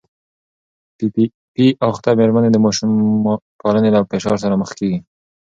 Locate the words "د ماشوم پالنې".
2.51-3.89